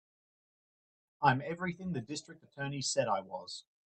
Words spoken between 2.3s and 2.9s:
Attorney